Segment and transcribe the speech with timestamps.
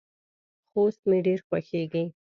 [0.69, 2.03] خوست مې ډیر خوښیږي.